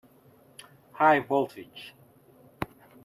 High 0.93 1.19
voltage! 1.19 1.93